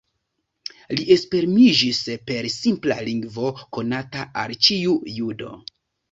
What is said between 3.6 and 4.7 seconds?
konata al